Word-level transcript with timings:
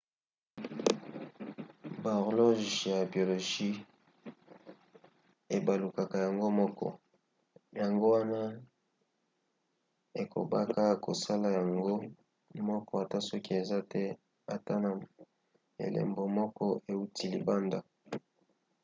bahorloge 2.03 2.69
ya 2.91 2.99
biologie 3.11 3.83
ebalukaka 5.55 6.15
yango 6.25 6.47
moko 6.59 6.87
yango 7.79 8.05
wana 8.15 8.41
ekobaka 10.21 10.83
kosala 11.05 11.47
yango 11.57 11.89
moko 12.69 12.91
ata 13.03 13.17
soki 13.27 13.51
eza 13.61 13.79
te 13.91 14.01
ata 14.55 14.73
na 14.83 14.91
elembo 15.85 16.23
moko 16.37 16.65
euti 16.91 17.25
libanda 17.33 17.79